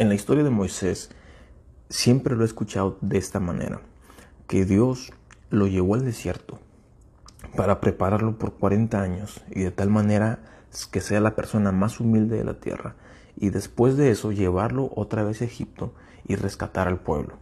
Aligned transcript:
En 0.00 0.08
la 0.08 0.14
historia 0.14 0.42
de 0.42 0.48
Moisés 0.48 1.10
siempre 1.90 2.34
lo 2.34 2.40
he 2.40 2.46
escuchado 2.46 2.96
de 3.02 3.18
esta 3.18 3.38
manera, 3.38 3.82
que 4.46 4.64
Dios 4.64 5.12
lo 5.50 5.66
llevó 5.66 5.94
al 5.94 6.06
desierto 6.06 6.58
para 7.54 7.82
prepararlo 7.82 8.38
por 8.38 8.54
40 8.54 8.98
años 8.98 9.42
y 9.50 9.60
de 9.60 9.70
tal 9.70 9.90
manera 9.90 10.38
que 10.90 11.02
sea 11.02 11.20
la 11.20 11.36
persona 11.36 11.70
más 11.70 12.00
humilde 12.00 12.38
de 12.38 12.44
la 12.44 12.60
tierra 12.60 12.94
y 13.36 13.50
después 13.50 13.98
de 13.98 14.10
eso 14.10 14.32
llevarlo 14.32 14.90
otra 14.96 15.22
vez 15.22 15.42
a 15.42 15.44
Egipto 15.44 15.92
y 16.26 16.34
rescatar 16.36 16.88
al 16.88 17.00
pueblo, 17.00 17.34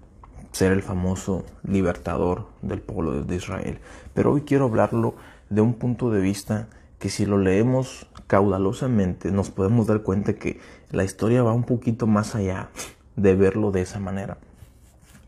ser 0.50 0.72
el 0.72 0.82
famoso 0.82 1.44
libertador 1.62 2.48
del 2.62 2.80
pueblo 2.80 3.22
de 3.22 3.36
Israel. 3.36 3.78
Pero 4.14 4.32
hoy 4.32 4.40
quiero 4.40 4.64
hablarlo 4.64 5.14
de 5.48 5.60
un 5.60 5.74
punto 5.74 6.10
de 6.10 6.20
vista 6.20 6.66
que 6.98 7.08
si 7.08 7.24
lo 7.24 7.38
leemos 7.38 8.08
caudalosamente 8.26 9.30
nos 9.30 9.50
podemos 9.50 9.86
dar 9.86 10.02
cuenta 10.02 10.34
que 10.34 10.60
la 10.90 11.04
historia 11.04 11.42
va 11.42 11.52
un 11.52 11.64
poquito 11.64 12.06
más 12.06 12.34
allá 12.34 12.70
de 13.16 13.34
verlo 13.34 13.70
de 13.70 13.82
esa 13.82 13.98
manera. 13.98 14.38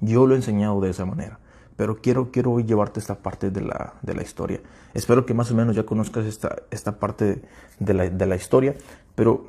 Yo 0.01 0.27
lo 0.27 0.35
he 0.35 0.37
enseñado 0.37 0.81
de 0.81 0.91
esa 0.91 1.05
manera, 1.05 1.39
pero 1.77 2.01
quiero, 2.01 2.31
quiero 2.31 2.59
llevarte 2.61 3.01
esta 3.01 3.17
parte 3.17 3.51
de 3.51 3.61
la, 3.61 3.95
de 4.03 4.15
la 4.15 4.23
historia. 4.23 4.61
Espero 4.95 5.27
que 5.27 5.35
más 5.35 5.51
o 5.51 5.55
menos 5.55 5.77
ya 5.77 5.85
conozcas 5.85 6.25
esta, 6.27 6.57
esta 6.71 6.99
parte 6.99 7.43
de 7.79 7.95
la, 7.95 8.09
de 8.09 8.27
la 8.27 8.37
historia, 8.37 8.75
pero 9.15 9.47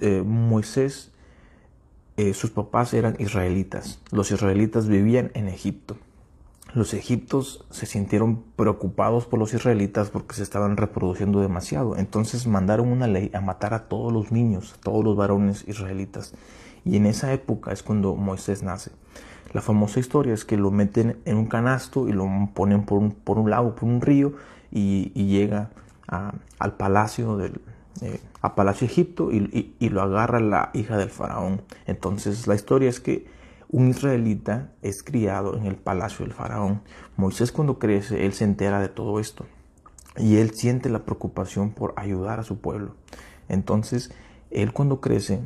eh, 0.00 0.22
Moisés, 0.24 1.12
eh, 2.16 2.34
sus 2.34 2.50
papás 2.50 2.92
eran 2.94 3.16
israelitas. 3.18 4.00
Los 4.10 4.30
israelitas 4.32 4.88
vivían 4.88 5.30
en 5.34 5.48
Egipto. 5.48 5.96
Los 6.74 6.94
egiptos 6.94 7.66
se 7.70 7.84
sintieron 7.84 8.42
preocupados 8.56 9.26
por 9.26 9.38
los 9.38 9.52
israelitas 9.52 10.08
porque 10.08 10.34
se 10.34 10.42
estaban 10.42 10.78
reproduciendo 10.78 11.40
demasiado. 11.40 11.96
Entonces 11.98 12.46
mandaron 12.46 12.88
una 12.88 13.06
ley 13.06 13.30
a 13.34 13.42
matar 13.42 13.74
a 13.74 13.88
todos 13.88 14.10
los 14.12 14.32
niños, 14.32 14.74
a 14.74 14.80
todos 14.80 15.04
los 15.04 15.14
varones 15.14 15.68
israelitas. 15.68 16.32
Y 16.84 16.96
en 16.96 17.06
esa 17.06 17.32
época 17.32 17.72
es 17.72 17.82
cuando 17.82 18.14
Moisés 18.14 18.62
nace. 18.62 18.90
La 19.52 19.60
famosa 19.60 20.00
historia 20.00 20.32
es 20.32 20.46
que 20.46 20.56
lo 20.56 20.70
meten 20.70 21.18
en 21.26 21.36
un 21.36 21.46
canasto 21.46 22.08
y 22.08 22.12
lo 22.12 22.26
ponen 22.54 22.84
por 22.84 22.98
un, 22.98 23.10
por 23.12 23.38
un 23.38 23.50
lago, 23.50 23.74
por 23.74 23.84
un 23.84 24.00
río, 24.00 24.32
y, 24.70 25.10
llega 25.10 25.70
al 26.58 26.76
palacio 26.76 27.36
del 27.36 27.60
eh, 28.00 28.20
Palacio 28.54 28.86
Egipto 28.86 29.30
y, 29.30 29.88
lo 29.90 30.00
agarra 30.00 30.40
la 30.40 30.70
hija 30.72 30.96
del 30.96 31.10
faraón. 31.10 31.60
Entonces 31.86 32.46
la 32.46 32.54
historia 32.54 32.88
es 32.88 33.00
que 33.00 33.26
un 33.72 33.88
israelita 33.88 34.70
es 34.82 35.02
criado 35.02 35.56
en 35.56 35.66
el 35.66 35.76
palacio 35.76 36.24
del 36.24 36.34
faraón. 36.34 36.82
Moisés 37.16 37.50
cuando 37.50 37.78
crece, 37.78 38.24
él 38.26 38.34
se 38.34 38.44
entera 38.44 38.80
de 38.80 38.88
todo 38.88 39.18
esto 39.18 39.46
y 40.16 40.36
él 40.36 40.52
siente 40.52 40.90
la 40.90 41.04
preocupación 41.04 41.72
por 41.72 41.94
ayudar 41.96 42.38
a 42.38 42.44
su 42.44 42.60
pueblo. 42.60 42.94
Entonces, 43.48 44.12
él 44.50 44.72
cuando 44.72 45.00
crece 45.00 45.40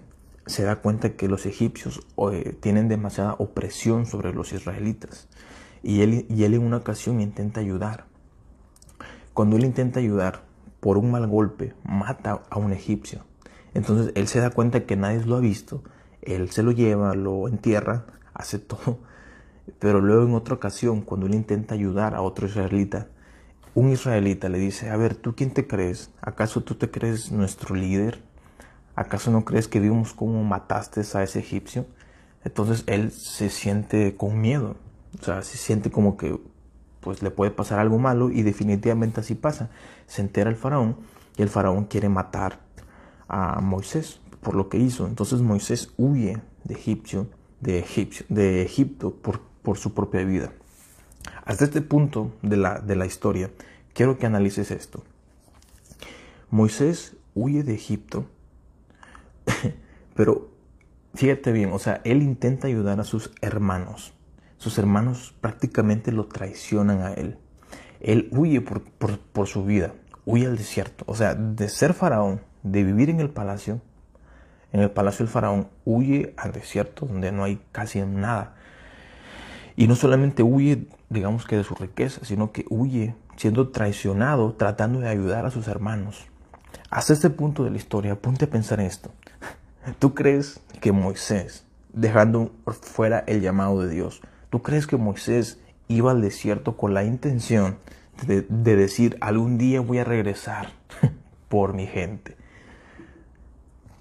se 0.46 0.64
da 0.64 0.76
cuenta 0.76 1.16
que 1.16 1.28
los 1.28 1.46
egipcios 1.46 2.06
eh, 2.32 2.56
tienen 2.60 2.88
demasiada 2.88 3.34
opresión 3.38 4.06
sobre 4.06 4.32
los 4.32 4.52
israelitas 4.52 5.28
y 5.82 6.02
él, 6.02 6.26
y 6.28 6.44
él 6.44 6.54
en 6.54 6.62
una 6.62 6.78
ocasión 6.78 7.20
intenta 7.20 7.60
ayudar. 7.60 8.06
Cuando 9.34 9.56
él 9.56 9.64
intenta 9.64 10.00
ayudar, 10.00 10.42
por 10.80 10.98
un 10.98 11.10
mal 11.10 11.26
golpe, 11.26 11.74
mata 11.84 12.42
a 12.50 12.58
un 12.58 12.72
egipcio. 12.72 13.24
Entonces 13.74 14.12
él 14.14 14.28
se 14.28 14.40
da 14.40 14.50
cuenta 14.50 14.84
que 14.84 14.96
nadie 14.96 15.24
lo 15.24 15.36
ha 15.36 15.40
visto, 15.40 15.82
él 16.26 16.50
se 16.50 16.62
lo 16.62 16.72
lleva, 16.72 17.14
lo 17.14 17.48
entierra, 17.48 18.06
hace 18.34 18.58
todo. 18.58 18.98
Pero 19.78 20.00
luego 20.00 20.24
en 20.24 20.34
otra 20.34 20.54
ocasión, 20.54 21.00
cuando 21.02 21.26
él 21.26 21.34
intenta 21.34 21.74
ayudar 21.74 22.14
a 22.14 22.22
otro 22.22 22.46
israelita, 22.46 23.08
un 23.74 23.90
israelita 23.90 24.48
le 24.48 24.58
dice, 24.58 24.90
a 24.90 24.96
ver, 24.96 25.14
¿tú 25.14 25.34
quién 25.34 25.52
te 25.52 25.66
crees? 25.66 26.10
¿Acaso 26.22 26.62
tú 26.62 26.76
te 26.76 26.90
crees 26.90 27.30
nuestro 27.32 27.74
líder? 27.74 28.22
¿Acaso 28.94 29.30
no 29.30 29.44
crees 29.44 29.68
que 29.68 29.80
vimos 29.80 30.14
cómo 30.14 30.42
mataste 30.44 31.02
a 31.14 31.22
ese 31.22 31.40
egipcio? 31.40 31.86
Entonces 32.44 32.84
él 32.86 33.10
se 33.10 33.50
siente 33.50 34.16
con 34.16 34.40
miedo, 34.40 34.76
o 35.20 35.24
sea, 35.24 35.42
se 35.42 35.58
siente 35.58 35.90
como 35.90 36.16
que 36.16 36.38
pues 37.00 37.22
le 37.22 37.30
puede 37.30 37.50
pasar 37.50 37.78
algo 37.78 37.98
malo 37.98 38.30
y 38.30 38.42
definitivamente 38.42 39.20
así 39.20 39.34
pasa. 39.34 39.68
Se 40.06 40.22
entera 40.22 40.48
el 40.48 40.56
faraón 40.56 40.96
y 41.36 41.42
el 41.42 41.48
faraón 41.48 41.84
quiere 41.84 42.08
matar 42.08 42.60
a 43.28 43.60
Moisés 43.60 44.20
por 44.46 44.54
lo 44.54 44.68
que 44.68 44.78
hizo. 44.78 45.08
Entonces 45.08 45.40
Moisés 45.40 45.92
huye 45.96 46.40
de 46.62 46.74
Egipcio, 46.74 47.26
de, 47.60 47.84
de 48.28 48.62
Egipto 48.62 49.12
por, 49.12 49.40
por, 49.40 49.76
su 49.76 49.92
propia 49.92 50.22
vida. 50.22 50.52
Hasta 51.44 51.64
este 51.64 51.82
punto 51.82 52.30
de 52.42 52.56
la, 52.56 52.78
de 52.78 52.94
la 52.94 53.06
historia, 53.06 53.50
quiero 53.92 54.18
que 54.18 54.26
analices 54.26 54.70
esto. 54.70 55.02
Moisés 56.48 57.16
huye 57.34 57.64
de 57.64 57.74
Egipto, 57.74 58.26
pero 60.14 60.52
fíjate 61.14 61.50
bien, 61.50 61.72
o 61.72 61.80
sea, 61.80 62.00
él 62.04 62.22
intenta 62.22 62.68
ayudar 62.68 63.00
a 63.00 63.04
sus 63.04 63.32
hermanos. 63.40 64.12
Sus 64.58 64.78
hermanos 64.78 65.34
prácticamente 65.40 66.12
lo 66.12 66.26
traicionan 66.26 67.02
a 67.02 67.12
él. 67.14 67.36
Él 67.98 68.28
huye 68.30 68.60
por, 68.60 68.84
por, 68.84 69.18
por 69.18 69.48
su 69.48 69.64
vida, 69.64 69.94
huye 70.24 70.46
al 70.46 70.56
desierto. 70.56 71.04
O 71.08 71.16
sea, 71.16 71.34
de 71.34 71.68
ser 71.68 71.94
faraón, 71.94 72.42
de 72.62 72.84
vivir 72.84 73.10
en 73.10 73.18
el 73.18 73.30
palacio, 73.30 73.80
en 74.76 74.82
el 74.82 74.90
palacio 74.90 75.24
del 75.24 75.32
faraón, 75.32 75.68
huye 75.84 76.34
al 76.36 76.52
desierto 76.52 77.06
donde 77.06 77.32
no 77.32 77.44
hay 77.44 77.60
casi 77.72 78.00
nada. 78.00 78.54
Y 79.74 79.88
no 79.88 79.96
solamente 79.96 80.42
huye, 80.42 80.86
digamos 81.08 81.46
que 81.46 81.56
de 81.56 81.64
su 81.64 81.74
riqueza, 81.74 82.24
sino 82.24 82.52
que 82.52 82.66
huye 82.68 83.14
siendo 83.36 83.68
traicionado, 83.68 84.52
tratando 84.52 85.00
de 85.00 85.08
ayudar 85.08 85.46
a 85.46 85.50
sus 85.50 85.68
hermanos. 85.68 86.26
Hasta 86.90 87.14
este 87.14 87.30
punto 87.30 87.64
de 87.64 87.70
la 87.70 87.78
historia, 87.78 88.16
ponte 88.16 88.44
a 88.44 88.50
pensar 88.50 88.80
en 88.80 88.86
esto. 88.86 89.10
¿Tú 89.98 90.14
crees 90.14 90.60
que 90.80 90.92
Moisés, 90.92 91.64
dejando 91.92 92.52
fuera 92.82 93.24
el 93.26 93.40
llamado 93.40 93.80
de 93.82 93.88
Dios, 93.88 94.20
¿tú 94.50 94.62
crees 94.62 94.86
que 94.86 94.96
Moisés 94.96 95.58
iba 95.88 96.10
al 96.10 96.20
desierto 96.20 96.76
con 96.76 96.92
la 96.92 97.04
intención 97.04 97.78
de, 98.26 98.42
de 98.42 98.76
decir, 98.76 99.16
algún 99.20 99.56
día 99.56 99.80
voy 99.80 99.98
a 99.98 100.04
regresar 100.04 100.68
por 101.48 101.72
mi 101.72 101.86
gente? 101.86 102.36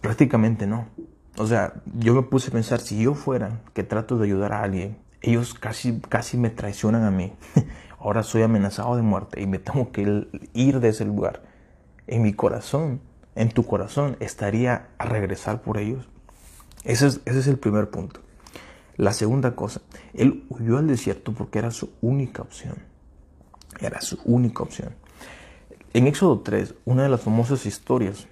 Prácticamente 0.05 0.67
no. 0.67 0.87
O 1.35 1.47
sea, 1.47 1.81
yo 1.97 2.13
me 2.13 2.21
puse 2.21 2.49
a 2.49 2.53
pensar, 2.53 2.79
si 2.79 3.01
yo 3.01 3.15
fuera 3.15 3.61
que 3.73 3.81
trato 3.81 4.19
de 4.19 4.25
ayudar 4.25 4.53
a 4.53 4.61
alguien, 4.61 4.99
ellos 5.23 5.55
casi, 5.55 5.99
casi 5.99 6.37
me 6.37 6.51
traicionan 6.51 7.05
a 7.05 7.09
mí. 7.09 7.33
Ahora 7.99 8.21
soy 8.21 8.43
amenazado 8.43 8.95
de 8.95 9.01
muerte 9.01 9.41
y 9.41 9.47
me 9.47 9.57
tengo 9.57 9.91
que 9.91 10.27
ir 10.53 10.79
de 10.79 10.89
ese 10.89 11.05
lugar. 11.05 11.41
En 12.05 12.21
mi 12.21 12.33
corazón, 12.33 13.01
en 13.33 13.49
tu 13.49 13.65
corazón, 13.65 14.15
estaría 14.19 14.89
a 14.99 15.05
regresar 15.05 15.63
por 15.63 15.79
ellos. 15.79 16.07
Ese 16.83 17.07
es, 17.07 17.21
ese 17.25 17.39
es 17.39 17.47
el 17.47 17.57
primer 17.57 17.89
punto. 17.89 18.19
La 18.97 19.11
segunda 19.11 19.55
cosa, 19.55 19.81
él 20.13 20.45
huyó 20.49 20.77
al 20.77 20.85
desierto 20.85 21.33
porque 21.33 21.57
era 21.57 21.71
su 21.71 21.89
única 22.01 22.43
opción. 22.43 22.75
Era 23.79 24.01
su 24.01 24.19
única 24.23 24.61
opción. 24.61 24.93
En 25.93 26.05
Éxodo 26.05 26.41
3, 26.41 26.75
una 26.85 27.01
de 27.01 27.09
las 27.09 27.21
famosas 27.21 27.65
historias 27.65 28.27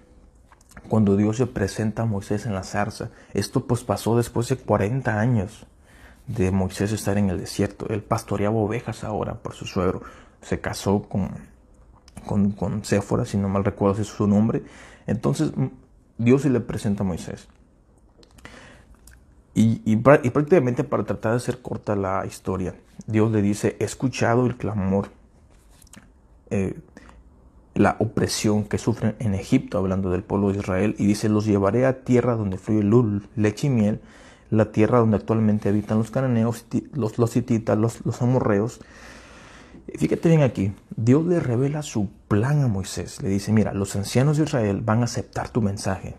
cuando 0.87 1.15
Dios 1.15 1.37
se 1.37 1.47
presenta 1.47 2.03
a 2.03 2.05
Moisés 2.05 2.45
en 2.45 2.53
la 2.53 2.63
zarza. 2.63 3.09
Esto 3.33 3.65
pues 3.65 3.83
pasó 3.83 4.17
después 4.17 4.49
de 4.49 4.57
40 4.57 5.19
años 5.19 5.65
de 6.27 6.51
Moisés 6.51 6.91
estar 6.91 7.17
en 7.17 7.29
el 7.29 7.39
desierto. 7.39 7.87
Él 7.89 8.03
pastoreaba 8.03 8.55
ovejas 8.55 9.03
ahora 9.03 9.35
por 9.35 9.53
su 9.53 9.65
suegro. 9.65 10.01
Se 10.41 10.59
casó 10.59 11.03
con, 11.03 11.29
con, 12.25 12.51
con 12.51 12.83
Séfora, 12.83 13.25
si 13.25 13.37
no 13.37 13.49
mal 13.49 13.63
recuerdo 13.63 14.01
es 14.01 14.07
su 14.07 14.27
nombre. 14.27 14.63
Entonces 15.07 15.51
Dios 16.17 16.43
se 16.43 16.49
le 16.49 16.59
presenta 16.59 17.03
a 17.03 17.05
Moisés. 17.05 17.47
Y, 19.55 19.81
y, 19.85 19.97
prácticamente 19.97 20.83
para 20.83 21.03
tratar 21.03 21.33
de 21.33 21.37
hacer 21.37 21.61
corta 21.61 21.95
la 21.95 22.25
historia, 22.25 22.73
Dios 23.05 23.31
le 23.31 23.43
dice, 23.43 23.77
he 23.79 23.83
escuchado 23.83 24.47
el 24.47 24.57
clamor 24.57 25.09
eh, 26.49 26.79
la 27.75 27.95
opresión 27.99 28.65
que 28.65 28.77
sufren 28.77 29.15
en 29.19 29.33
Egipto, 29.33 29.77
hablando 29.77 30.11
del 30.11 30.23
pueblo 30.23 30.51
de 30.51 30.59
Israel, 30.59 30.95
y 30.97 31.05
dice, 31.05 31.29
los 31.29 31.45
llevaré 31.45 31.85
a 31.85 32.03
tierra 32.03 32.35
donde 32.35 32.57
fluye 32.57 32.83
lul, 32.83 33.27
leche 33.35 33.67
y 33.67 33.69
miel, 33.69 34.01
la 34.49 34.71
tierra 34.71 34.99
donde 34.99 35.17
actualmente 35.17 35.69
habitan 35.69 35.97
los 35.97 36.11
cananeos, 36.11 36.65
los, 36.93 37.17
los 37.17 37.35
hititas, 37.35 37.77
los, 37.77 38.05
los 38.05 38.21
amorreos. 38.21 38.79
Fíjate 39.97 40.29
bien 40.29 40.43
aquí, 40.43 40.73
Dios 40.95 41.25
le 41.25 41.39
revela 41.39 41.81
su 41.81 42.09
plan 42.27 42.61
a 42.61 42.67
Moisés. 42.67 43.21
Le 43.21 43.29
dice, 43.29 43.51
mira, 43.51 43.73
los 43.73 43.95
ancianos 43.95 44.37
de 44.37 44.43
Israel 44.43 44.81
van 44.81 45.01
a 45.01 45.05
aceptar 45.05 45.49
tu 45.49 45.61
mensaje. 45.61 46.15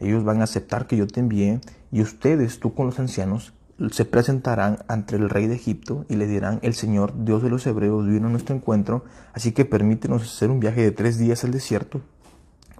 Ellos 0.00 0.24
van 0.24 0.40
a 0.40 0.44
aceptar 0.44 0.86
que 0.86 0.96
yo 0.96 1.06
te 1.06 1.20
envíe 1.20 1.60
y 1.92 2.02
ustedes, 2.02 2.58
tú 2.58 2.74
con 2.74 2.86
los 2.86 2.98
ancianos, 2.98 3.52
se 3.90 4.04
presentarán 4.04 4.78
ante 4.88 5.16
el 5.16 5.28
rey 5.28 5.46
de 5.46 5.54
Egipto 5.54 6.06
y 6.08 6.16
le 6.16 6.26
dirán, 6.26 6.58
el 6.62 6.74
Señor, 6.74 7.12
Dios 7.24 7.42
de 7.42 7.50
los 7.50 7.66
Hebreos, 7.66 8.06
vino 8.06 8.28
a 8.28 8.30
nuestro 8.30 8.56
encuentro, 8.56 9.04
así 9.34 9.52
que 9.52 9.64
permítenos 9.64 10.22
hacer 10.22 10.50
un 10.50 10.60
viaje 10.60 10.82
de 10.82 10.92
tres 10.92 11.18
días 11.18 11.44
al 11.44 11.50
desierto 11.50 12.00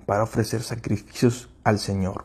para 0.06 0.22
ofrecer 0.22 0.62
sacrificios 0.62 1.48
al 1.64 1.78
Señor. 1.78 2.24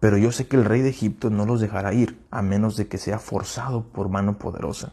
Pero 0.00 0.18
yo 0.18 0.30
sé 0.30 0.46
que 0.46 0.56
el 0.56 0.66
rey 0.66 0.82
de 0.82 0.90
Egipto 0.90 1.30
no 1.30 1.46
los 1.46 1.60
dejará 1.60 1.94
ir, 1.94 2.20
a 2.30 2.42
menos 2.42 2.76
de 2.76 2.86
que 2.86 2.98
sea 2.98 3.18
forzado 3.18 3.84
por 3.84 4.10
mano 4.10 4.38
poderosa. 4.38 4.92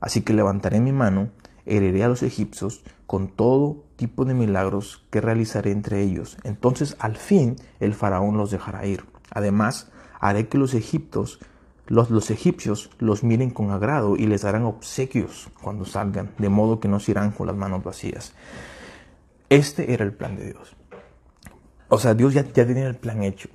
Así 0.00 0.22
que 0.22 0.32
levantaré 0.32 0.80
mi 0.80 0.90
mano, 0.90 1.30
heriré 1.66 2.02
a 2.02 2.08
los 2.08 2.24
egipcios 2.24 2.82
con 3.06 3.28
todo 3.28 3.84
tipo 3.94 4.24
de 4.24 4.34
milagros 4.34 5.04
que 5.10 5.20
realizaré 5.20 5.70
entre 5.70 6.02
ellos. 6.02 6.36
Entonces 6.42 6.96
al 6.98 7.16
fin 7.16 7.56
el 7.78 7.94
faraón 7.94 8.36
los 8.36 8.50
dejará 8.50 8.84
ir. 8.86 9.04
Además, 9.30 9.90
haré 10.18 10.48
que 10.48 10.58
los 10.58 10.74
egipcios 10.74 11.38
los, 11.86 12.10
los, 12.10 12.30
egipcios 12.30 12.90
los 12.98 13.22
miren 13.24 13.50
con 13.50 13.70
agrado 13.70 14.16
y 14.16 14.26
les 14.26 14.42
darán 14.42 14.64
obsequios 14.64 15.48
cuando 15.62 15.84
salgan, 15.84 16.30
de 16.38 16.48
modo 16.48 16.80
que 16.80 16.88
no 16.88 17.00
se 17.00 17.12
irán 17.12 17.32
con 17.32 17.46
las 17.46 17.56
manos 17.56 17.82
vacías. 17.82 18.34
Este 19.48 19.92
era 19.92 20.04
el 20.04 20.12
plan 20.12 20.36
de 20.36 20.46
Dios. 20.46 20.76
O 21.88 21.98
sea, 21.98 22.14
Dios 22.14 22.32
ya, 22.32 22.44
ya 22.44 22.66
tenía 22.66 22.86
el 22.86 22.96
plan 22.96 23.22
hecho. 23.22 23.48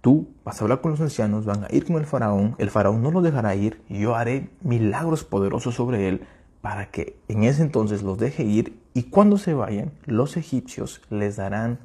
Tú 0.00 0.28
vas 0.44 0.60
a 0.60 0.64
hablar 0.64 0.80
con 0.80 0.92
los 0.92 1.00
ancianos, 1.00 1.44
van 1.44 1.64
a 1.64 1.68
ir 1.70 1.84
con 1.84 1.96
el 1.96 2.06
faraón, 2.06 2.54
el 2.58 2.70
faraón 2.70 3.02
no 3.02 3.10
los 3.10 3.22
dejará 3.22 3.54
ir, 3.54 3.80
yo 3.88 4.14
haré 4.14 4.50
milagros 4.62 5.24
poderosos 5.24 5.74
sobre 5.74 6.08
él 6.08 6.26
para 6.66 6.90
que 6.90 7.16
en 7.28 7.44
ese 7.44 7.62
entonces 7.62 8.02
los 8.02 8.18
deje 8.18 8.42
ir 8.42 8.80
y 8.92 9.04
cuando 9.04 9.38
se 9.38 9.54
vayan, 9.54 9.92
los 10.04 10.36
egipcios 10.36 11.00
les 11.10 11.36
darán 11.36 11.78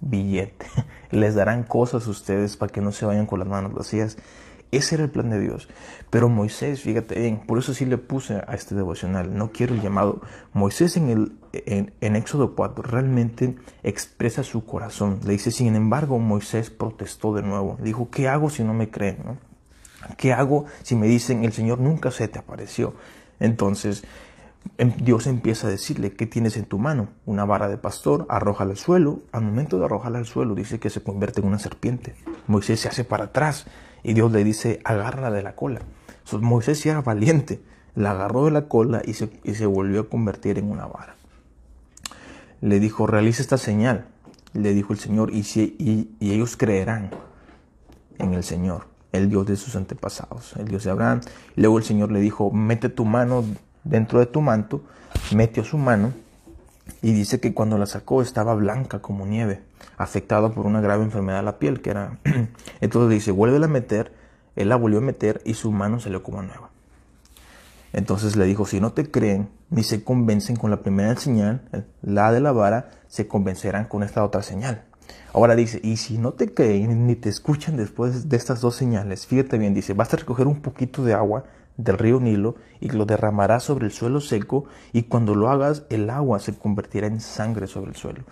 billete, 0.00 0.66
les 1.10 1.34
darán 1.34 1.62
cosas 1.62 2.06
a 2.06 2.10
ustedes 2.10 2.56
para 2.56 2.72
que 2.72 2.80
no 2.80 2.92
se 2.92 3.04
vayan 3.06 3.26
con 3.26 3.38
las 3.38 3.48
manos 3.48 3.74
vacías. 3.74 4.16
Ese 4.72 4.94
era 4.94 5.04
el 5.04 5.10
plan 5.10 5.28
de 5.28 5.38
Dios. 5.38 5.68
Pero 6.08 6.30
Moisés, 6.30 6.80
fíjate 6.80 7.20
bien, 7.20 7.42
por 7.46 7.58
eso 7.58 7.74
sí 7.74 7.84
le 7.84 7.98
puse 7.98 8.36
a 8.36 8.54
este 8.54 8.74
devocional, 8.74 9.36
no 9.36 9.52
quiero 9.52 9.74
el 9.74 9.82
llamado. 9.82 10.22
Moisés 10.54 10.96
en, 10.96 11.10
el, 11.10 11.32
en, 12.00 12.16
Éxodo 12.16 12.54
4 12.54 12.82
realmente 12.82 13.54
expresa 13.82 14.42
su 14.42 14.64
corazón. 14.64 15.20
Le 15.24 15.32
dice, 15.32 15.50
sin 15.50 15.76
embargo, 15.76 16.18
Moisés 16.18 16.70
protestó 16.70 17.34
de 17.34 17.42
nuevo. 17.42 17.76
Dijo, 17.82 18.08
¿qué 18.10 18.28
hago 18.28 18.48
si 18.48 18.64
no 18.64 18.72
me 18.72 18.88
creen? 18.88 19.38
¿Qué 20.16 20.32
hago 20.32 20.64
si 20.82 20.96
me 20.96 21.06
dicen, 21.06 21.44
el 21.44 21.52
Señor 21.52 21.78
nunca 21.78 22.10
se 22.10 22.26
te 22.28 22.38
apareció? 22.38 22.94
Entonces, 23.40 24.04
em, 24.78 24.90
Dios 24.96 25.26
empieza 25.26 25.66
a 25.66 25.70
decirle, 25.70 26.14
¿qué 26.14 26.26
tienes 26.26 26.56
en 26.56 26.64
tu 26.64 26.78
mano? 26.78 27.08
Una 27.26 27.44
vara 27.44 27.68
de 27.68 27.76
pastor, 27.76 28.24
arrójala 28.30 28.70
al 28.70 28.78
suelo. 28.78 29.20
Al 29.32 29.42
momento 29.42 29.78
de 29.78 29.84
arrojarla 29.84 30.18
al 30.18 30.26
suelo, 30.26 30.54
dice 30.54 30.80
que 30.80 30.88
se 30.88 31.02
convierte 31.02 31.42
en 31.42 31.46
una 31.46 31.58
serpiente. 31.58 32.14
Moisés 32.46 32.80
se 32.80 32.88
hace 32.88 33.04
para 33.04 33.24
atrás 33.24 33.66
y 34.02 34.14
Dios 34.14 34.32
le 34.32 34.44
dice, 34.44 34.80
agárrala 34.84 35.30
de 35.30 35.42
la 35.42 35.54
cola. 35.54 35.80
Moisés 36.40 36.80
sí 36.80 36.88
era 36.88 37.02
valiente, 37.02 37.60
la 37.94 38.12
agarró 38.12 38.46
de 38.46 38.50
la 38.50 38.68
cola 38.68 39.02
y 39.04 39.14
se, 39.14 39.28
se 39.54 39.66
volvió 39.66 40.02
a 40.02 40.08
convertir 40.08 40.58
en 40.58 40.70
una 40.70 40.86
vara. 40.86 41.16
Le 42.60 42.80
dijo, 42.80 43.06
realiza 43.06 43.42
esta 43.42 43.58
señal, 43.58 44.06
le 44.54 44.72
dijo 44.72 44.92
el 44.92 44.98
Señor, 44.98 45.32
y, 45.32 45.42
si, 45.42 45.76
y, 45.78 46.32
ellos 46.32 46.56
creerán 46.56 47.10
en 48.18 48.34
el 48.34 48.44
Señor, 48.44 48.86
el 49.12 49.28
Dios 49.28 49.46
de 49.46 49.56
sus 49.56 49.76
antepasados, 49.76 50.54
el 50.56 50.68
Dios 50.68 50.84
de 50.84 50.90
Abraham. 50.90 51.20
Luego 51.56 51.78
el 51.78 51.84
Señor 51.84 52.12
le 52.12 52.20
dijo, 52.20 52.50
mete 52.50 52.88
tu 52.88 53.04
mano 53.04 53.44
dentro 53.84 54.20
de 54.20 54.26
tu 54.26 54.40
manto, 54.40 54.82
metió 55.34 55.64
su 55.64 55.76
mano 55.76 56.12
y 57.00 57.12
dice 57.12 57.40
que 57.40 57.54
cuando 57.54 57.78
la 57.78 57.86
sacó 57.86 58.22
estaba 58.22 58.54
blanca 58.54 59.00
como 59.00 59.26
nieve, 59.26 59.62
afectada 59.96 60.50
por 60.50 60.66
una 60.66 60.80
grave 60.80 61.04
enfermedad 61.04 61.38
de 61.38 61.44
la 61.44 61.58
piel, 61.58 61.80
que 61.80 61.90
era... 61.90 62.18
Entonces 62.80 63.10
dice, 63.10 63.30
vuelve 63.30 63.64
a 63.64 63.68
meter, 63.68 64.12
él 64.56 64.68
la 64.68 64.76
volvió 64.76 64.98
a 64.98 65.02
meter 65.02 65.40
y 65.44 65.54
su 65.54 65.72
mano 65.72 66.00
salió 66.00 66.22
como 66.22 66.42
nueva. 66.42 66.70
Entonces 67.92 68.36
le 68.36 68.46
dijo, 68.46 68.66
si 68.66 68.80
no 68.80 68.92
te 68.92 69.10
creen 69.10 69.48
ni 69.70 69.82
se 69.82 70.02
convencen 70.02 70.56
con 70.56 70.70
la 70.70 70.82
primera 70.82 71.14
señal, 71.16 71.62
la 72.02 72.32
de 72.32 72.40
la 72.40 72.52
vara, 72.52 72.90
se 73.08 73.26
convencerán 73.28 73.86
con 73.86 74.02
esta 74.02 74.24
otra 74.24 74.42
señal. 74.42 74.84
Ahora 75.34 75.54
dice, 75.56 75.80
y 75.82 75.96
si 75.96 76.18
no 76.18 76.32
te 76.32 76.52
creen 76.52 77.06
ni 77.06 77.16
te 77.16 77.28
escuchan 77.28 77.76
después 77.76 78.28
de 78.28 78.36
estas 78.36 78.60
dos 78.60 78.76
señales, 78.76 79.26
fíjate 79.26 79.58
bien, 79.58 79.74
dice, 79.74 79.94
basta 79.94 80.16
recoger 80.16 80.46
un 80.46 80.60
poquito 80.60 81.04
de 81.04 81.14
agua 81.14 81.44
del 81.76 81.98
río 81.98 82.20
Nilo 82.20 82.56
y 82.80 82.90
lo 82.90 83.06
derramarás 83.06 83.64
sobre 83.64 83.86
el 83.86 83.92
suelo 83.92 84.20
seco 84.20 84.64
y 84.92 85.04
cuando 85.04 85.34
lo 85.34 85.48
hagas 85.48 85.84
el 85.90 86.10
agua 86.10 86.38
se 86.38 86.56
convertirá 86.56 87.06
en 87.06 87.20
sangre 87.20 87.66
sobre 87.66 87.90
el 87.90 87.96
suelo. 87.96 88.22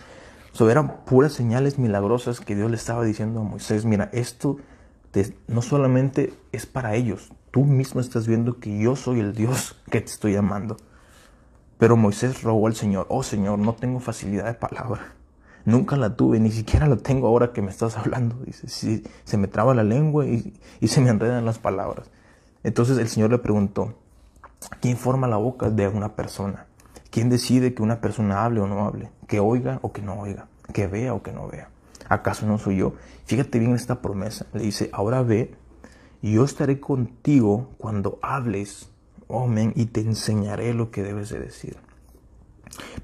So, 0.53 0.69
eran 0.69 1.05
puras 1.05 1.33
señales 1.33 1.79
milagrosas 1.79 2.41
que 2.41 2.57
Dios 2.57 2.71
le 2.71 2.77
estaba 2.77 3.05
diciendo 3.05 3.41
a 3.41 3.45
Moisés, 3.45 3.85
mira, 3.85 4.11
esto 4.13 4.59
no 5.47 5.63
solamente 5.63 6.35
es 6.53 6.67
para 6.67 6.95
ellos, 6.95 7.33
tú 7.51 7.65
mismo 7.65 8.01
estás 8.01 8.27
viendo 8.27 8.59
que 8.59 8.79
yo 8.79 8.97
soy 8.97 9.21
el 9.21 9.35
Dios 9.35 9.77
que 9.91 10.01
te 10.01 10.11
estoy 10.11 10.33
llamando. 10.33 10.77
Pero 11.79 11.97
Moisés 11.97 12.43
rogó 12.43 12.67
al 12.67 12.75
Señor, 12.75 13.07
oh 13.09 13.23
Señor, 13.23 13.59
no 13.59 13.75
tengo 13.75 14.01
facilidad 14.01 14.45
de 14.45 14.55
palabra. 14.55 15.15
Nunca 15.65 15.97
la 15.97 16.15
tuve, 16.15 16.39
ni 16.39 16.51
siquiera 16.51 16.87
la 16.87 16.97
tengo 16.97 17.27
ahora 17.27 17.53
que 17.53 17.63
me 17.63 17.71
estás 17.71 17.97
hablando. 17.97 18.37
Dice, 18.45 18.69
si 18.69 19.05
se 19.25 19.37
me 19.37 19.49
traba 19.49 19.75
la 19.75 19.85
lengua 19.85 20.27
y 20.27 20.89
se 20.89 21.01
me 21.01 21.11
enredan 21.11 21.45
las 21.45 21.59
palabras. 21.59 22.11
Entonces 22.63 22.99
el 22.99 23.09
Señor 23.09 23.31
le 23.31 23.39
preguntó, 23.39 23.95
¿quién 24.81 24.97
forma 24.97 25.27
la 25.29 25.37
boca 25.37 25.71
de 25.71 25.89
una 25.89 26.15
persona? 26.15 26.67
¿Quién 27.11 27.29
decide 27.29 27.75
que 27.75 27.83
una 27.83 28.01
persona 28.01 28.45
hable 28.45 28.61
o 28.61 28.67
no 28.67 28.85
hable? 28.85 29.11
Que 29.27 29.41
oiga 29.41 29.79
o 29.83 29.93
que 29.93 30.03
no 30.03 30.21
oiga, 30.21 30.49
que 30.73 30.87
vea 30.87 31.15
o 31.15 31.23
que 31.23 31.33
no 31.33 31.49
vea. 31.49 31.71
¿Acaso 32.09 32.47
no 32.47 32.59
soy 32.59 32.77
yo? 32.77 32.95
Fíjate 33.25 33.59
bien 33.59 33.75
esta 33.75 34.03
promesa. 34.03 34.47
Le 34.53 34.63
dice, 34.63 34.91
ahora 34.93 35.23
ve, 35.23 35.55
yo 36.23 36.45
estaré 36.45 36.81
contigo 36.81 37.71
cuando 37.79 38.19
hables, 38.23 38.91
amén, 39.29 39.73
y 39.75 39.87
te 39.87 40.01
enseñaré 40.01 40.75
lo 40.75 40.91
que 40.91 41.03
debes 41.03 41.31
de 41.31 41.39
decir. 41.39 41.79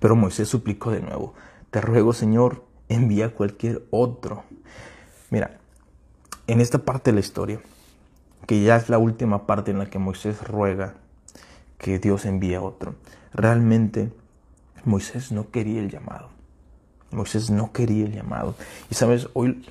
Pero 0.00 0.16
Moisés 0.16 0.48
suplicó 0.48 0.90
de 0.90 1.00
nuevo, 1.00 1.34
te 1.70 1.80
ruego 1.80 2.12
Señor, 2.12 2.64
envía 2.88 3.26
a 3.26 3.30
cualquier 3.30 3.86
otro. 3.90 4.44
Mira, 5.30 5.58
en 6.46 6.60
esta 6.60 6.78
parte 6.78 7.10
de 7.10 7.14
la 7.14 7.20
historia, 7.20 7.60
que 8.46 8.62
ya 8.62 8.76
es 8.76 8.88
la 8.88 8.98
última 8.98 9.46
parte 9.46 9.70
en 9.70 9.78
la 9.78 9.86
que 9.86 9.98
Moisés 9.98 10.42
ruega 10.46 10.94
que 11.78 11.98
Dios 11.98 12.24
envíe 12.24 12.54
a 12.54 12.62
otro. 12.62 12.94
Realmente 13.32 14.12
Moisés 14.84 15.32
no 15.32 15.50
quería 15.50 15.80
el 15.80 15.90
llamado. 15.90 16.28
Moisés 17.10 17.50
no 17.50 17.72
quería 17.72 18.04
el 18.04 18.12
llamado. 18.12 18.54
Y 18.90 18.94
sabes, 18.94 19.28
hoy 19.32 19.64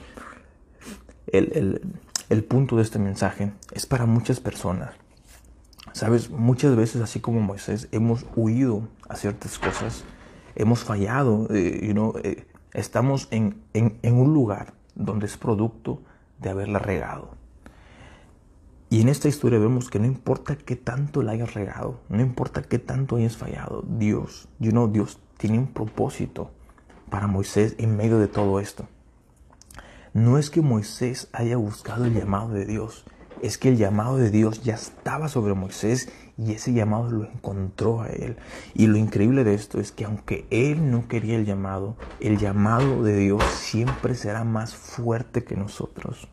el, 1.27 1.81
el 2.29 2.43
punto 2.43 2.77
de 2.77 2.83
este 2.83 2.99
mensaje 2.99 3.51
es 3.71 3.85
para 3.85 4.05
muchas 4.05 4.39
personas. 4.39 4.91
Sabes, 5.93 6.29
muchas 6.29 6.75
veces 6.75 7.01
así 7.01 7.19
como 7.19 7.39
Moisés 7.39 7.87
hemos 7.91 8.25
huido 8.35 8.87
a 9.07 9.15
ciertas 9.15 9.57
cosas, 9.57 10.03
hemos 10.55 10.83
fallado, 10.83 11.47
eh, 11.51 11.93
eh, 12.23 12.47
estamos 12.73 13.27
en, 13.31 13.61
en, 13.73 13.97
en 14.01 14.15
un 14.15 14.33
lugar 14.33 14.73
donde 14.95 15.25
es 15.25 15.37
producto 15.37 16.01
de 16.39 16.49
haberla 16.49 16.79
regado. 16.79 17.35
Y 18.95 19.01
en 19.01 19.09
esta 19.09 19.27
historia 19.27 19.59
vemos 19.59 19.89
que 19.89 19.99
no 19.99 20.05
importa 20.05 20.57
qué 20.57 20.77
tanto 20.77 21.21
la 21.21 21.33
hayas 21.33 21.53
regado, 21.53 21.99
no 22.07 22.21
importa 22.21 22.61
qué 22.61 22.79
tanto 22.79 23.17
hayas 23.17 23.35
fallado, 23.35 23.83
Dios, 23.85 24.47
you 24.57 24.71
know, 24.71 24.87
Dios 24.87 25.19
tiene 25.37 25.59
un 25.59 25.67
propósito 25.67 26.51
para 27.09 27.27
Moisés 27.27 27.75
en 27.77 27.97
medio 27.97 28.19
de 28.19 28.29
todo 28.29 28.61
esto. 28.61 28.87
No 30.13 30.37
es 30.37 30.49
que 30.49 30.61
Moisés 30.61 31.27
haya 31.33 31.57
buscado 31.57 32.05
el 32.05 32.13
llamado 32.13 32.53
de 32.53 32.65
Dios, 32.65 33.03
es 33.41 33.57
que 33.57 33.67
el 33.67 33.75
llamado 33.75 34.15
de 34.15 34.31
Dios 34.31 34.63
ya 34.63 34.75
estaba 34.75 35.27
sobre 35.27 35.55
Moisés 35.55 36.07
y 36.37 36.53
ese 36.53 36.71
llamado 36.71 37.11
lo 37.11 37.25
encontró 37.25 38.01
a 38.01 38.07
él. 38.07 38.37
Y 38.75 38.87
lo 38.87 38.95
increíble 38.95 39.43
de 39.43 39.55
esto 39.55 39.81
es 39.81 39.91
que 39.91 40.05
aunque 40.05 40.47
él 40.51 40.89
no 40.89 41.09
quería 41.09 41.35
el 41.35 41.43
llamado, 41.43 41.97
el 42.21 42.37
llamado 42.37 43.03
de 43.03 43.17
Dios 43.17 43.43
siempre 43.43 44.15
será 44.15 44.45
más 44.45 44.73
fuerte 44.73 45.43
que 45.43 45.57
nosotros. 45.57 46.29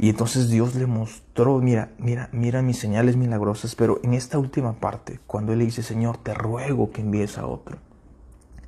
Y 0.00 0.10
entonces 0.10 0.48
Dios 0.48 0.76
le 0.76 0.86
mostró, 0.86 1.58
mira, 1.58 1.90
mira, 1.98 2.28
mira 2.30 2.62
mis 2.62 2.78
señales 2.78 3.16
milagrosas, 3.16 3.74
pero 3.74 3.98
en 4.04 4.14
esta 4.14 4.38
última 4.38 4.74
parte, 4.74 5.18
cuando 5.26 5.52
él 5.52 5.58
le 5.58 5.64
dice, 5.64 5.82
Señor, 5.82 6.18
te 6.18 6.34
ruego 6.34 6.92
que 6.92 7.00
envíes 7.00 7.36
a 7.36 7.46
otro, 7.46 7.78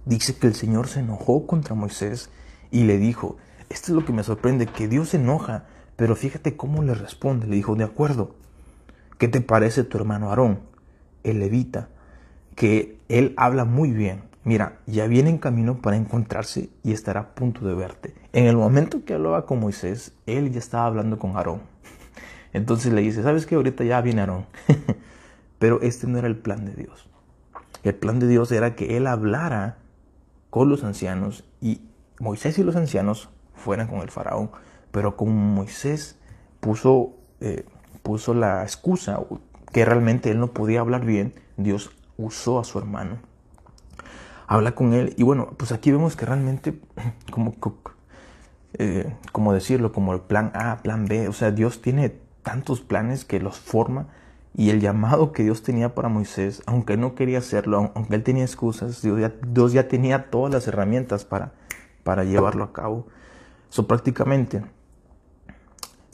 dice 0.04 0.34
que 0.34 0.48
el 0.48 0.56
Señor 0.56 0.88
se 0.88 0.98
enojó 0.98 1.46
contra 1.46 1.76
Moisés 1.76 2.30
y 2.72 2.82
le 2.82 2.98
dijo, 2.98 3.36
esto 3.68 3.92
es 3.92 3.96
lo 3.96 4.04
que 4.04 4.12
me 4.12 4.24
sorprende, 4.24 4.66
que 4.66 4.88
Dios 4.88 5.10
se 5.10 5.18
enoja, 5.18 5.66
pero 5.94 6.16
fíjate 6.16 6.56
cómo 6.56 6.82
le 6.82 6.94
responde, 6.94 7.46
le 7.46 7.54
dijo, 7.54 7.76
de 7.76 7.84
acuerdo, 7.84 8.34
¿qué 9.16 9.28
te 9.28 9.40
parece 9.40 9.84
tu 9.84 9.98
hermano 9.98 10.30
Aarón, 10.30 10.58
el 11.22 11.38
levita, 11.38 11.90
que 12.56 12.98
él 13.08 13.34
habla 13.36 13.64
muy 13.64 13.92
bien, 13.92 14.22
mira, 14.44 14.78
ya 14.86 15.06
viene 15.06 15.30
en 15.30 15.38
camino 15.38 15.80
para 15.80 15.96
encontrarse 15.96 16.70
y 16.82 16.92
estará 16.92 17.20
a 17.20 17.34
punto 17.34 17.66
de 17.66 17.74
verte. 17.74 18.14
En 18.32 18.46
el 18.46 18.56
momento 18.56 19.04
que 19.04 19.14
hablaba 19.14 19.46
con 19.46 19.60
Moisés, 19.60 20.12
él 20.26 20.52
ya 20.52 20.58
estaba 20.58 20.86
hablando 20.86 21.18
con 21.18 21.36
Aarón. 21.36 21.62
Entonces 22.52 22.92
le 22.92 23.02
dice, 23.02 23.22
¿sabes 23.22 23.46
qué? 23.46 23.54
Ahorita 23.54 23.84
ya 23.84 24.00
viene 24.00 24.22
Aarón. 24.22 24.46
Pero 25.58 25.80
este 25.82 26.06
no 26.06 26.18
era 26.18 26.26
el 26.26 26.36
plan 26.36 26.64
de 26.64 26.72
Dios. 26.72 27.08
El 27.82 27.94
plan 27.94 28.18
de 28.18 28.26
Dios 28.26 28.50
era 28.52 28.74
que 28.74 28.96
él 28.96 29.06
hablara 29.06 29.78
con 30.50 30.68
los 30.68 30.84
ancianos 30.84 31.44
y 31.60 31.82
Moisés 32.18 32.58
y 32.58 32.64
los 32.64 32.76
ancianos 32.76 33.30
fueran 33.54 33.86
con 33.88 34.00
el 34.00 34.10
faraón. 34.10 34.50
Pero 34.90 35.16
como 35.16 35.32
Moisés 35.32 36.18
puso, 36.60 37.14
eh, 37.40 37.64
puso 38.02 38.34
la 38.34 38.62
excusa 38.62 39.20
que 39.72 39.84
realmente 39.84 40.30
él 40.30 40.40
no 40.40 40.48
podía 40.48 40.80
hablar 40.80 41.04
bien, 41.04 41.34
Dios 41.56 41.90
usó 42.16 42.58
a 42.58 42.64
su 42.64 42.78
hermano 42.78 43.29
habla 44.50 44.74
con 44.74 44.92
él. 44.92 45.14
Y 45.16 45.22
bueno, 45.22 45.54
pues 45.56 45.70
aquí 45.70 45.92
vemos 45.92 46.16
que 46.16 46.26
realmente, 46.26 46.78
como, 47.30 47.54
eh, 48.74 49.14
como 49.32 49.54
decirlo, 49.54 49.92
como 49.92 50.12
el 50.12 50.20
plan 50.20 50.50
A, 50.54 50.78
plan 50.82 51.06
B, 51.06 51.28
o 51.28 51.32
sea, 51.32 51.52
Dios 51.52 51.80
tiene 51.80 52.16
tantos 52.42 52.80
planes 52.80 53.24
que 53.24 53.38
los 53.40 53.58
forma. 53.58 54.08
Y 54.52 54.70
el 54.70 54.80
llamado 54.80 55.30
que 55.30 55.44
Dios 55.44 55.62
tenía 55.62 55.94
para 55.94 56.08
Moisés, 56.08 56.64
aunque 56.66 56.96
no 56.96 57.14
quería 57.14 57.38
hacerlo, 57.38 57.92
aunque 57.94 58.16
él 58.16 58.24
tenía 58.24 58.42
excusas, 58.42 59.00
Dios 59.00 59.20
ya, 59.20 59.32
Dios 59.46 59.72
ya 59.72 59.86
tenía 59.86 60.28
todas 60.30 60.52
las 60.52 60.66
herramientas 60.66 61.24
para, 61.24 61.52
para 62.02 62.24
llevarlo 62.24 62.64
a 62.64 62.72
cabo. 62.72 63.06
So, 63.68 63.86
prácticamente, 63.86 64.64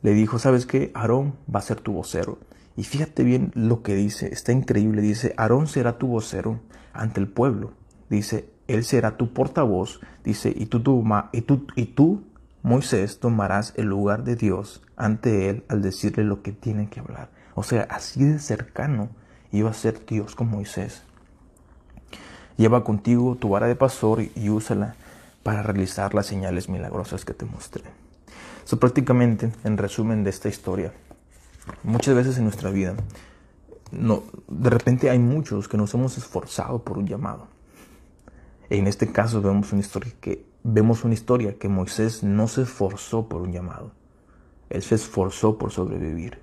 le 0.02 0.12
dijo, 0.12 0.38
¿sabes 0.38 0.66
qué? 0.66 0.90
Aarón 0.92 1.36
va 1.52 1.60
a 1.60 1.62
ser 1.62 1.80
tu 1.80 1.94
vocero. 1.94 2.38
Y 2.76 2.84
fíjate 2.84 3.24
bien 3.24 3.50
lo 3.54 3.82
que 3.82 3.94
dice, 3.94 4.30
está 4.30 4.52
increíble, 4.52 5.00
dice, 5.00 5.32
Aarón 5.38 5.66
será 5.66 5.96
tu 5.96 6.08
vocero 6.08 6.60
ante 6.92 7.20
el 7.20 7.28
pueblo. 7.28 7.72
Dice, 8.08 8.48
él 8.68 8.84
será 8.84 9.16
tu 9.16 9.32
portavoz, 9.32 10.00
dice, 10.24 10.52
y 10.54 10.66
tú, 10.66 10.80
tú, 10.80 11.04
y 11.32 11.40
tú, 11.42 11.66
y 11.76 11.86
tú, 11.86 12.24
Moisés, 12.62 13.20
tomarás 13.20 13.74
el 13.76 13.86
lugar 13.86 14.24
de 14.24 14.36
Dios 14.36 14.82
ante 14.96 15.48
él 15.50 15.64
al 15.68 15.82
decirle 15.82 16.24
lo 16.24 16.42
que 16.42 16.52
tiene 16.52 16.88
que 16.88 17.00
hablar. 17.00 17.30
O 17.54 17.62
sea, 17.62 17.82
así 17.90 18.24
de 18.24 18.38
cercano 18.38 19.08
iba 19.52 19.70
a 19.70 19.74
ser 19.74 20.04
Dios 20.04 20.34
con 20.34 20.48
Moisés. 20.48 21.02
Lleva 22.56 22.84
contigo 22.84 23.36
tu 23.36 23.50
vara 23.50 23.66
de 23.66 23.76
pastor 23.76 24.22
y 24.34 24.48
úsala 24.48 24.96
para 25.42 25.62
realizar 25.62 26.14
las 26.14 26.26
señales 26.26 26.68
milagrosas 26.68 27.24
que 27.24 27.34
te 27.34 27.44
mostré. 27.44 27.84
Eso 28.64 28.80
prácticamente, 28.80 29.52
en 29.62 29.76
resumen 29.76 30.24
de 30.24 30.30
esta 30.30 30.48
historia, 30.48 30.92
muchas 31.84 32.16
veces 32.16 32.36
en 32.38 32.44
nuestra 32.44 32.70
vida, 32.70 32.94
no, 33.92 34.24
de 34.48 34.70
repente 34.70 35.08
hay 35.08 35.20
muchos 35.20 35.68
que 35.68 35.76
nos 35.76 35.94
hemos 35.94 36.18
esforzado 36.18 36.82
por 36.82 36.98
un 36.98 37.06
llamado. 37.06 37.46
En 38.68 38.86
este 38.86 39.12
caso 39.12 39.40
vemos 39.42 39.72
una 39.72 39.80
historia 39.80 40.12
que 40.20 40.44
vemos 40.64 41.04
una 41.04 41.14
historia 41.14 41.58
que 41.58 41.68
Moisés 41.68 42.24
no 42.24 42.48
se 42.48 42.62
esforzó 42.62 43.28
por 43.28 43.42
un 43.42 43.52
llamado. 43.52 43.92
Él 44.68 44.82
se 44.82 44.96
esforzó 44.96 45.58
por 45.58 45.70
sobrevivir. 45.70 46.40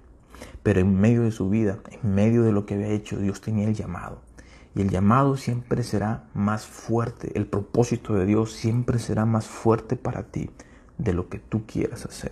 Pero 0.64 0.80
en 0.80 1.00
medio 1.00 1.24
de 1.24 1.32
su 1.32 1.50
vida, 1.50 1.80
en 1.92 2.16
medio 2.16 2.44
de 2.44 2.54
lo 2.54 2.66
que 2.66 2.76
había 2.76 2.88
hecho, 2.88 3.18
Dios 3.18 3.42
tenía 3.42 3.68
el 3.68 3.76
llamado. 3.76 4.22
Y 4.76 4.82
el 4.82 4.90
llamado 4.90 5.36
siempre 5.36 5.84
será 5.84 6.24
más 6.34 6.66
fuerte. 6.66 7.32
El 7.36 7.46
propósito 7.46 8.14
de 8.14 8.26
Dios 8.26 8.54
siempre 8.54 8.98
será 8.98 9.26
más 9.26 9.46
fuerte 9.46 9.98
para 9.98 10.24
ti 10.24 10.50
de 10.98 11.14
lo 11.14 11.28
que 11.28 11.40
tú 11.40 11.66
quieras 11.66 12.06
hacer. 12.06 12.32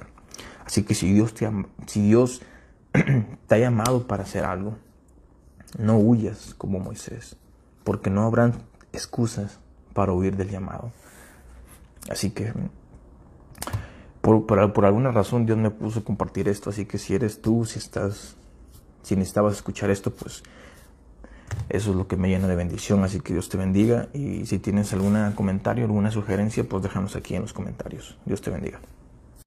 Así 0.65 0.83
que 0.83 0.95
si 0.95 1.11
Dios 1.11 1.33
te, 1.33 1.49
si 1.87 2.01
Dios 2.01 2.41
te 3.47 3.55
ha 3.55 3.57
llamado 3.57 4.07
para 4.07 4.23
hacer 4.23 4.45
algo, 4.45 4.77
no 5.77 5.97
huyas 5.97 6.53
como 6.57 6.79
Moisés, 6.79 7.35
porque 7.83 8.09
no 8.09 8.23
habrán 8.23 8.53
excusas 8.93 9.59
para 9.93 10.13
huir 10.13 10.35
del 10.35 10.49
llamado. 10.49 10.91
Así 12.09 12.31
que 12.31 12.53
por, 14.21 14.45
por, 14.45 14.85
alguna 14.85 15.11
razón 15.11 15.45
Dios 15.45 15.57
me 15.57 15.71
puso 15.71 15.99
a 15.99 16.03
compartir 16.03 16.47
esto, 16.47 16.69
así 16.69 16.85
que 16.85 16.97
si 16.97 17.15
eres 17.15 17.41
tú, 17.41 17.65
si 17.65 17.79
estás, 17.79 18.35
si 19.01 19.15
necesitabas 19.15 19.55
escuchar 19.55 19.89
esto, 19.89 20.11
pues 20.11 20.43
eso 21.69 21.91
es 21.91 21.95
lo 21.95 22.07
que 22.07 22.17
me 22.17 22.29
llena 22.29 22.47
de 22.47 22.55
bendición, 22.55 23.03
así 23.03 23.19
que 23.19 23.33
Dios 23.33 23.49
te 23.49 23.57
bendiga 23.57 24.09
y 24.13 24.45
si 24.45 24.59
tienes 24.59 24.93
algún 24.93 25.31
comentario, 25.31 25.85
alguna 25.85 26.11
sugerencia, 26.11 26.63
pues 26.63 26.83
déjanos 26.83 27.15
aquí 27.15 27.35
en 27.35 27.41
los 27.41 27.53
comentarios. 27.53 28.17
Dios 28.25 28.41
te 28.41 28.51
bendiga. 28.51 28.79